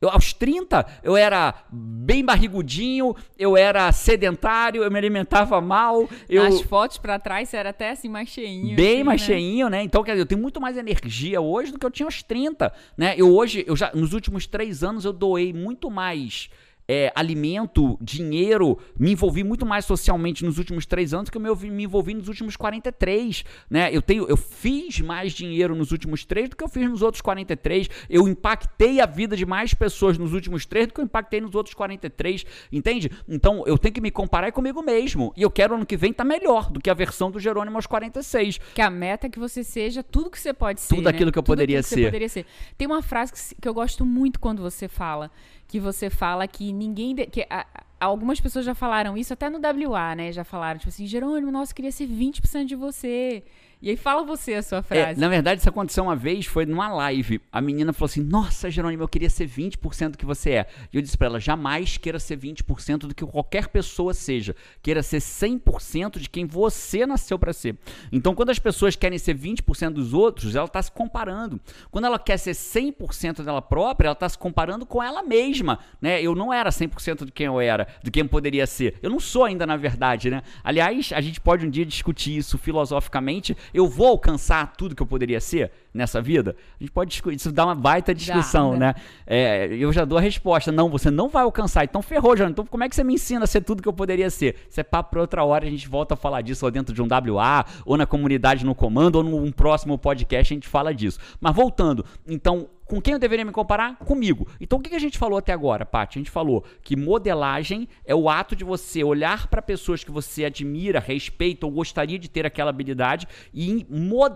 [0.01, 6.09] Eu, aos 30, eu era bem barrigudinho, eu era sedentário, eu me alimentava mal.
[6.29, 6.43] Eu...
[6.43, 8.77] As fotos para trás você era até assim mais cheinho.
[8.77, 9.27] Bem assim, mais né?
[9.27, 9.83] cheinho, né?
[9.83, 12.73] Então, quer dizer, eu tenho muito mais energia hoje do que eu tinha aos 30,
[12.97, 13.15] né?
[13.17, 16.49] Eu hoje, eu já, nos últimos três anos, eu doei muito mais
[16.93, 21.85] é, alimento, dinheiro, me envolvi muito mais socialmente nos últimos três anos que eu me,
[21.85, 23.91] envolvi nos últimos 43, né?
[23.93, 27.21] Eu tenho, eu fiz mais dinheiro nos últimos três do que eu fiz nos outros
[27.21, 27.89] 43.
[28.09, 31.55] Eu impactei a vida de mais pessoas nos últimos três do que eu impactei nos
[31.55, 33.09] outros 43, entende?
[33.29, 35.33] Então eu tenho que me comparar comigo mesmo.
[35.37, 37.77] E eu quero ano que vem estar tá melhor do que a versão do Jerônimo
[37.77, 38.59] aos 46.
[38.75, 40.97] Que a meta é que você seja tudo que você pode ser.
[40.97, 41.33] Tudo aquilo né?
[41.33, 42.07] que eu tudo poderia que ser.
[42.07, 42.45] poderia ser.
[42.77, 45.31] Tem uma frase que, que eu gosto muito quando você fala
[45.71, 47.15] que você fala que ninguém.
[47.15, 47.65] De, que a,
[48.01, 50.33] algumas pessoas já falaram isso, até no WA, né?
[50.33, 53.45] Já falaram, tipo assim, Jerônimo, nossa, queria ser 20% de você.
[53.83, 55.19] E aí fala você a sua frase.
[55.19, 57.41] É, na verdade, isso aconteceu uma vez, foi numa live.
[57.51, 60.67] A menina falou assim: Nossa, Jerônimo, eu queria ser 20% do que você é.
[60.93, 64.55] E eu disse para ela: jamais queira ser 20% do que qualquer pessoa seja.
[64.83, 67.75] Queira ser 100% de quem você nasceu para ser.
[68.13, 71.59] Então, quando as pessoas querem ser 20% dos outros, ela está se comparando.
[71.91, 75.79] Quando ela quer ser 100% dela própria, ela está se comparando com ela mesma.
[76.03, 76.21] Né?
[76.21, 78.99] Eu não era 100% de quem eu era, de quem eu poderia ser.
[79.01, 80.29] Eu não sou ainda, na verdade.
[80.29, 80.43] Né?
[80.63, 85.07] Aliás, a gente pode um dia discutir isso filosoficamente eu vou alcançar tudo que eu
[85.07, 86.57] poderia ser nessa vida?
[86.79, 88.95] A gente pode discutir, isso dá uma baita discussão, dá, né?
[89.27, 92.67] É, eu já dou a resposta, não, você não vai alcançar, então ferrou, João, então
[92.67, 94.57] como é que você me ensina a ser tudo que eu poderia ser?
[94.69, 97.03] Isso é papo para outra hora, a gente volta a falar disso ou dentro de
[97.03, 101.19] um WA, ou na comunidade no comando, ou num próximo podcast a gente fala disso.
[101.41, 103.97] Mas voltando, então, com quem eu deveria me comparar?
[103.99, 104.49] Comigo.
[104.61, 106.19] Então o que a gente falou até agora, Paty?
[106.19, 110.45] A gente falou que modelagem é o ato de você olhar para pessoas que você
[110.45, 113.87] admira, respeita ou gostaria de ter aquela habilidade e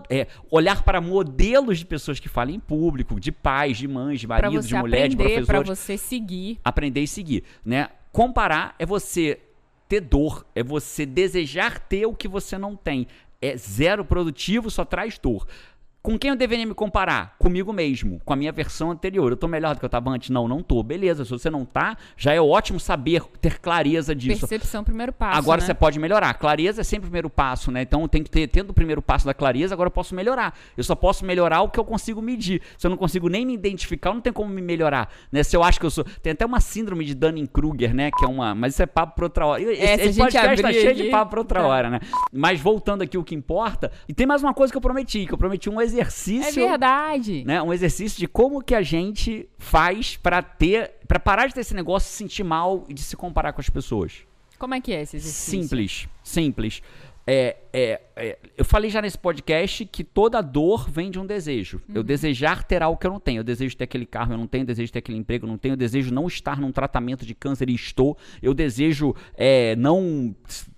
[0.09, 4.27] é, olhar para modelos de pessoas que falam em público, de pais, de mães, de
[4.27, 5.47] maridos, de mulheres, de professores.
[5.47, 6.57] Para você seguir.
[6.63, 7.89] Aprender e seguir, né?
[8.13, 9.37] Comparar é você
[9.89, 13.05] ter dor, é você desejar ter o que você não tem.
[13.41, 15.45] É zero produtivo, só traz dor.
[16.05, 17.35] Com quem eu deveria me comparar?
[17.39, 19.31] Comigo mesmo, com a minha versão anterior.
[19.31, 20.29] Eu tô melhor do que eu tava antes?
[20.29, 20.83] Não, não tô.
[20.83, 24.47] Beleza, se você não tá, já é ótimo saber, ter clareza disso.
[24.47, 25.39] Percepção, primeiro passo.
[25.39, 25.65] Agora né?
[25.65, 26.31] você pode melhorar.
[26.35, 27.81] Clareza é sempre o primeiro passo, né?
[27.81, 30.55] Então tem que ter, tendo o primeiro passo da clareza, agora eu posso melhorar.
[30.77, 32.61] Eu só posso melhorar o que eu consigo medir.
[32.77, 35.09] Se eu não consigo nem me identificar, não tem como me melhorar.
[35.31, 35.41] Né?
[35.41, 36.03] Se eu acho que eu sou.
[36.21, 38.11] Tem até uma síndrome de Dunning-Kruger, né?
[38.15, 38.53] Que é uma.
[38.53, 39.59] Mas isso é papo pra outra hora.
[39.59, 41.67] Esse, Essa esse podcast tá cheio de papo pra outra tá.
[41.67, 41.99] hora, né?
[42.31, 43.91] Mas voltando aqui o que importa.
[44.07, 46.63] E tem mais uma coisa que eu prometi, que eu prometi um exercício.
[46.63, 47.43] É verdade.
[47.45, 51.61] Né, um exercício de como que a gente faz para ter, para parar de ter
[51.61, 54.23] esse negócio de se sentir mal e de se comparar com as pessoas.
[54.57, 55.61] Como é que é esse exercício?
[55.61, 56.81] Simples, simples.
[57.27, 61.81] É, é, é, eu falei já nesse podcast que toda dor vem de um desejo.
[61.89, 61.95] Uhum.
[61.95, 63.39] Eu desejar ter algo que eu não tenho.
[63.39, 64.61] Eu desejo ter aquele carro, eu não tenho.
[64.61, 65.73] Eu desejo ter aquele emprego, eu não tenho.
[65.73, 68.17] Eu desejo não estar num tratamento de câncer e estou.
[68.41, 70.33] Eu desejo é, não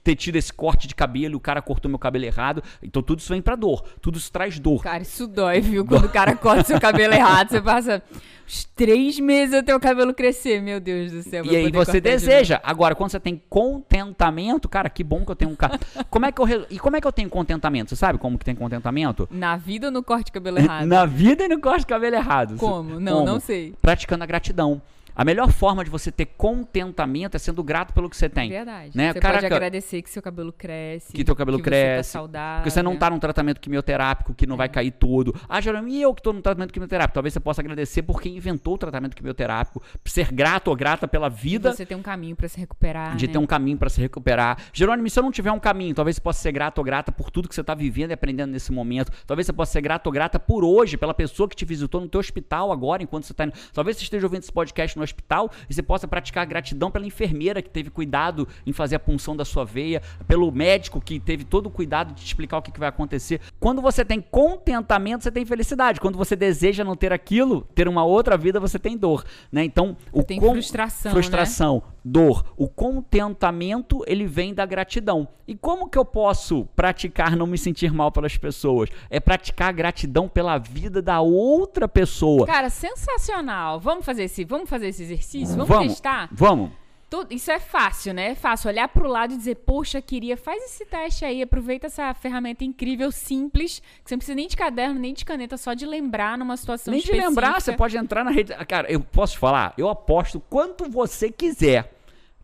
[0.07, 2.63] ter tido esse corte de cabelo o cara cortou meu cabelo errado.
[2.81, 3.83] Então tudo isso vem pra dor.
[4.01, 4.81] Tudo isso traz dor.
[4.81, 5.83] Cara, isso dói, viu?
[5.85, 8.01] Quando o cara corta seu cabelo errado, você passa
[8.47, 10.61] uns três meses até o cabelo crescer.
[10.61, 11.43] Meu Deus do céu.
[11.45, 12.61] E aí você deseja.
[12.63, 15.77] Agora, quando você tem contentamento, cara, que bom que eu tenho um cara.
[16.09, 16.65] como é que eu re...
[16.69, 17.89] E como é que eu tenho contentamento?
[17.89, 19.27] Você sabe como que tem contentamento?
[19.31, 20.85] Na vida ou no corte de cabelo errado?
[20.85, 22.55] Na vida e no corte de cabelo errado.
[22.57, 22.99] Como?
[22.99, 23.25] Não, como?
[23.25, 23.73] não sei.
[23.81, 24.81] Praticando a gratidão.
[25.17, 28.51] A melhor forma de você ter contentamento é sendo grato pelo que você tem.
[28.51, 28.95] Verdade.
[28.95, 29.11] Né?
[29.11, 31.11] Você Caraca, pode agradecer que seu cabelo cresce.
[31.11, 32.11] Que teu cabelo que cresce.
[32.11, 32.63] Você tá saudável.
[32.63, 35.33] Que você não tá num tratamento quimioterápico que não vai cair todo.
[35.49, 37.15] Ah, Jerome, e eu que tô num tratamento quimioterápico?
[37.15, 41.29] Talvez você possa agradecer por quem inventou o tratamento quimioterápico, ser grato ou grata pela
[41.29, 41.71] vida.
[41.71, 43.15] De você tem um caminho para se recuperar.
[43.15, 43.33] De né?
[43.33, 44.59] ter um caminho para se recuperar.
[44.71, 47.31] Jerônimo, se eu não tiver um caminho, talvez você possa ser grato ou grata por
[47.31, 49.11] tudo que você tá vivendo e aprendendo nesse momento.
[49.25, 52.07] Talvez você possa ser grato ou grata por hoje, pela pessoa que te visitou no
[52.07, 53.53] teu hospital agora, enquanto você tá indo.
[53.73, 57.61] Talvez você esteja ouvindo esse podcast no hospital e você possa praticar gratidão pela enfermeira
[57.61, 61.67] que teve cuidado em fazer a punção da sua veia, pelo médico que teve todo
[61.67, 63.41] o cuidado de te explicar o que, que vai acontecer.
[63.59, 65.99] Quando você tem contentamento, você tem felicidade.
[65.99, 69.63] Quando você deseja não ter aquilo, ter uma outra vida, você tem dor, né?
[69.63, 71.93] Então, o tem frustração, frustração, né?
[72.03, 75.27] dor, o contentamento, ele vem da gratidão.
[75.47, 78.89] E como que eu posso praticar não me sentir mal pelas pessoas?
[79.09, 82.45] É praticar gratidão pela vida da outra pessoa.
[82.45, 83.79] Cara, sensacional.
[83.79, 85.55] Vamos fazer esse, vamos fazer esse exercício?
[85.65, 86.29] Vamos, testar?
[86.31, 86.71] Vamos.
[87.09, 88.31] Tudo, isso é fácil, né?
[88.31, 92.13] É fácil olhar pro lado e dizer, poxa, queria, faz esse teste aí, aproveita essa
[92.13, 95.85] ferramenta incrível, simples, que você não precisa nem de caderno, nem de caneta, só de
[95.85, 97.29] lembrar numa situação Nem de específica.
[97.29, 98.53] lembrar, você pode entrar na rede.
[98.65, 101.93] Cara, eu posso te falar, eu aposto quanto você quiser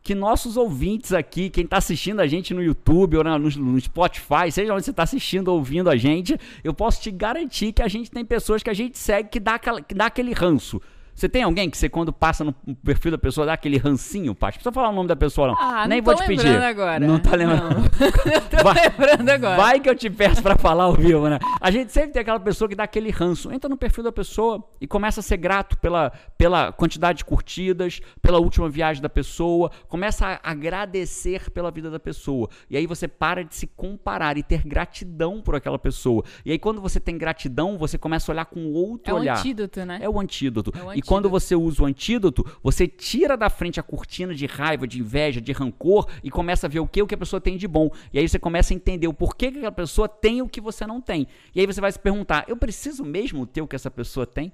[0.02, 4.52] que nossos ouvintes aqui, quem está assistindo a gente no YouTube ou no, no, Spotify,
[4.52, 7.88] seja onde você está assistindo ou ouvindo a gente, eu posso te garantir que a
[7.88, 10.82] gente tem pessoas que a gente segue que dá, que dá aquele ranço.
[11.16, 14.58] Você tem alguém que você, quando passa no perfil da pessoa, dá aquele rancinho, Paty?
[14.58, 15.56] Não precisa falar o nome da pessoa, não.
[15.60, 16.48] Ah, Nem não vou te pedir.
[16.62, 17.00] agora.
[17.06, 17.64] Não tá lembrando.
[17.84, 18.42] Não.
[18.50, 19.56] tô Vai- lembrando agora.
[19.58, 21.40] Vai que eu te peço pra falar ao vivo, né?
[21.62, 23.52] A gente sempre tem aquela pessoa que dá aquele ranço.
[23.52, 28.00] Entra no perfil da pessoa e começa a ser grato pela, pela quantidade de curtidas,
[28.22, 32.50] pela última viagem da pessoa, começa a agradecer pela vida da pessoa.
[32.70, 36.24] E aí você para de se comparar e ter gratidão por aquela pessoa.
[36.46, 39.38] E aí quando você tem gratidão, você começa a olhar com outro É o olhar.
[39.38, 40.00] antídoto, né?
[40.02, 40.72] É o antídoto.
[40.78, 44.46] É o E quando você usa o antídoto, você tira da frente a cortina de
[44.46, 47.42] raiva, de inveja, de rancor e começa a ver o que, o que a pessoa
[47.42, 47.90] tem de bom.
[48.12, 50.86] E aí você começa a entender o porquê que aquela pessoa tem o que você
[50.86, 51.28] não tem.
[51.54, 54.52] E aí você vai se perguntar: eu preciso mesmo ter o que essa pessoa tem?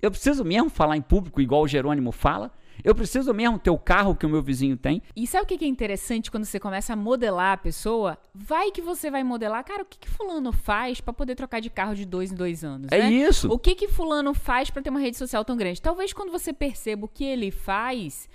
[0.00, 2.52] Eu preciso mesmo falar em público igual o Jerônimo fala?
[2.84, 5.02] Eu preciso mesmo ter o carro que o meu vizinho tem?
[5.16, 8.18] E sabe o que é interessante quando você começa a modelar a pessoa?
[8.34, 11.70] Vai que você vai modelar, cara, o que, que fulano faz pra poder trocar de
[11.70, 13.10] carro de dois em dois anos, É né?
[13.10, 13.50] isso.
[13.50, 15.82] O que que fulano faz pra ter uma rede social tão grande?
[15.82, 18.28] Talvez quando você perceba o que ele faz,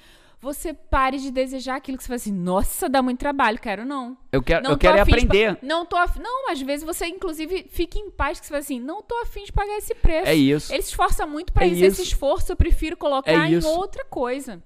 [0.43, 4.17] você pare de desejar aquilo que você fala assim, nossa, dá muito trabalho, quero não.
[4.29, 5.57] Eu quero, Não eu quero é afim de aprender.
[5.63, 6.19] Não tô af...
[6.19, 9.45] Não, às vezes você, inclusive, fica em paz que você fala assim, não tô afim
[9.45, 10.27] de pagar esse preço.
[10.27, 10.73] É isso.
[10.73, 11.85] Ele se esforça muito pra É isso.
[11.85, 14.61] Esse esforço eu prefiro colocar É em outra coisa.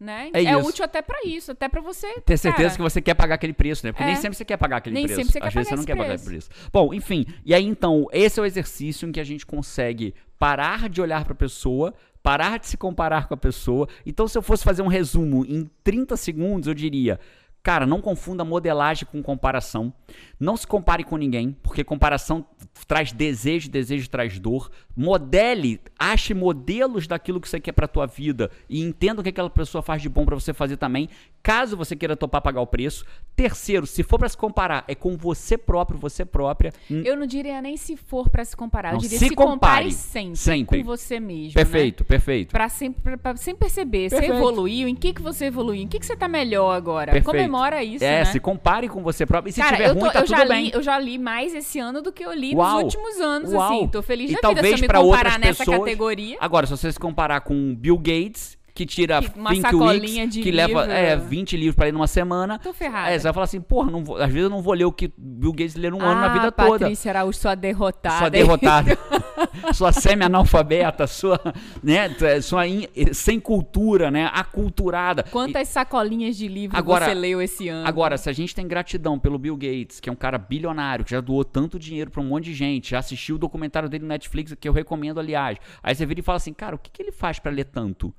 [0.00, 0.30] Né?
[0.32, 0.66] É isso.
[0.66, 3.52] útil até pra isso, até pra você Ter certeza cara, que você quer pagar aquele
[3.52, 3.92] preço, né?
[3.92, 4.06] Porque É.
[4.06, 5.16] nem sempre você quer pagar aquele Nem preço.
[5.20, 6.48] sempre você quer Às vezes pagar você não quer pagar aquele preço.
[6.72, 7.26] Bom, enfim.
[7.44, 11.22] E aí, então, esse é o exercício em que a gente consegue parar de olhar
[11.26, 13.86] pra pessoa, parar de se comparar com a pessoa.
[14.06, 17.20] Então, se eu fosse fazer um resumo em 30 segundos, eu diria.
[17.62, 19.92] Cara, não confunda modelagem com comparação.
[20.38, 22.44] Não se compare com ninguém, porque comparação
[22.88, 24.70] traz desejo, desejo traz dor.
[24.96, 29.50] Modele, ache modelos daquilo que você quer pra tua vida e entenda o que aquela
[29.50, 31.08] pessoa faz de bom pra você fazer também,
[31.42, 33.04] caso você queira topar pagar o preço.
[33.36, 36.72] Terceiro, se for pra se comparar, é com você próprio, você própria.
[36.90, 39.34] Hum, Eu não diria nem se for pra se comparar, Não, eu diria se se,
[39.34, 39.92] compare, compare.
[39.92, 40.78] sempre, Sempre.
[40.78, 41.54] com você mesmo.
[41.54, 42.52] Perfeito, perfeito.
[42.52, 44.32] Pra sempre, pra, sempre perceber, Perfeito.
[44.32, 47.12] você evoluiu, em que, que você evoluiu, em que, que você tá melhor agora.
[47.12, 47.49] Perfeito.
[47.50, 48.24] Comemora isso, é, né?
[48.26, 49.50] se compare com você próprio.
[49.50, 50.70] E se Cara, tiver eu, tô- ruim, tá eu já tudo li, bem.
[50.72, 52.74] eu já li mais esse ano do que eu li Uau.
[52.74, 53.62] nos últimos anos, Uau.
[53.62, 53.88] assim.
[53.88, 56.36] Tô feliz E da vida se eu me comparar nessa pessoas- categoria.
[56.40, 60.50] Agora, se você se comparar com Bill Gates, que tira Que- uma Think Weeks, que
[60.50, 60.92] leva livro.
[60.96, 62.58] é, 20 livros pra ler numa semana.
[62.58, 63.10] Tô ferrada.
[63.10, 64.92] É, você vai falar assim, porra, não vou- às vezes eu não vou ler o
[64.92, 66.78] que Bill Gates lê num ano na vida ah, toda.
[66.80, 68.18] Patrícia Araújo, sua derrotada.
[68.18, 68.98] Sua derrotada,
[69.74, 71.38] sua semi-analfabeta, sua,
[71.82, 72.08] né,
[72.40, 75.24] sua in- sem cultura, né, aculturada.
[75.24, 77.86] Quantas sacolinhas de livro Agora- você leu esse ano?
[77.86, 81.10] Agora, se a gente tem gratidão pelo Bill Gates, que é um cara bilionário, que
[81.10, 84.08] já doou tanto dinheiro pra um monte de gente, já assistiu o documentário dele no
[84.08, 85.58] Netflix, que eu recomendo, aliás.
[85.82, 88.14] Aí você vira e fala assim, cara, o que, que ele faz pra ler tanto?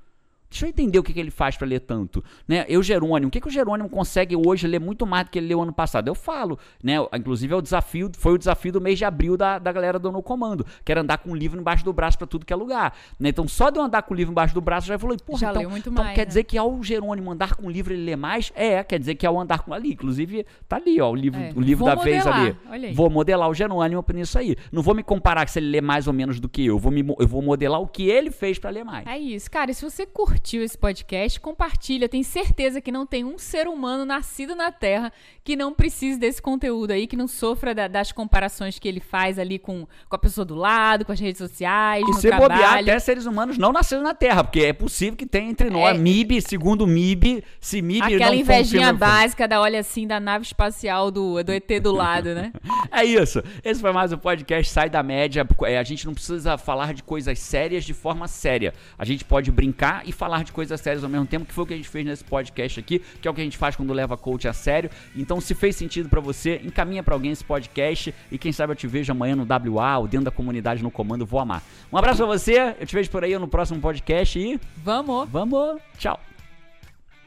[0.52, 2.22] Deixa eu entender o que, que ele faz pra ler tanto.
[2.46, 2.66] Né?
[2.68, 5.46] Eu, Jerônimo, o que, que o Jerônimo consegue hoje ler muito mais do que ele
[5.48, 6.08] leu ano passado?
[6.08, 6.96] Eu falo, né?
[7.14, 10.12] Inclusive é o desafio, foi o desafio do mês de abril da, da galera do
[10.12, 12.56] No Comando, que era andar com um livro embaixo do braço pra tudo que é
[12.56, 12.94] lugar.
[13.18, 13.30] Né?
[13.30, 15.50] Então, só de eu andar com o livro embaixo do braço, já falou, porra, Já
[15.50, 16.26] então, então mais, quer né?
[16.26, 18.52] dizer que ao Jerônimo andar com o livro ele lê mais?
[18.54, 21.52] É, quer dizer que ao andar com ali, inclusive tá ali, ó, o livro, É,
[21.56, 22.56] o livro da vez modelar, ali.
[22.70, 22.94] olha aí.
[22.94, 24.56] Vou modelar o Jerônimo nisso aí.
[24.70, 26.78] Não vou me comparar se ele lê mais ou menos do que eu.
[26.78, 29.06] Vou me, eu vou modelar o que ele fez pra ler mais.
[29.06, 29.70] É isso, cara.
[29.70, 30.04] E se você
[30.42, 32.08] curtiu esse podcast, compartilha.
[32.08, 35.12] Tenho certeza que não tem um ser humano nascido na Terra
[35.44, 39.38] que não precise desse conteúdo aí, que não sofra da- das comparações que ele faz
[39.38, 42.54] ali com, com a pessoa do lado, com as redes sociais, E no se trabalho.
[42.54, 45.94] bobear, até seres humanos não nasceram na Terra, porque é possível que tenha entre nós.
[45.96, 45.98] É.
[45.98, 50.18] MIB, segundo MIB, se MIB Aquela não um invejinha filme- básica da olha assim da
[50.18, 52.52] nave espacial do, do ET do lado, né?
[52.94, 53.42] É isso.
[53.64, 55.46] Esse foi mais um podcast Sai da Média.
[55.64, 58.74] É, a gente não precisa falar de coisas sérias de forma séria.
[58.98, 61.64] A gente pode brincar e falar falar de coisas sérias ao mesmo tempo, que foi
[61.64, 63.76] o que a gente fez nesse podcast aqui, que é o que a gente faz
[63.76, 64.90] quando leva coach a sério.
[65.14, 68.76] Então, se fez sentido para você, encaminha para alguém esse podcast e quem sabe eu
[68.76, 71.62] te vejo amanhã no WA ou dentro da comunidade no comando, vou amar.
[71.92, 75.28] Um abraço pra você, eu te vejo por aí no próximo podcast e Vamos!
[75.28, 76.18] vamos, tchau.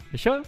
[0.10, 0.42] Fechou?